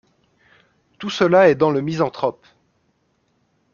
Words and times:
Tout 0.97 1.11
cela 1.11 1.49
est 1.51 1.55
dans 1.55 1.69
le 1.69 1.79
Misanthrope. 1.81 2.47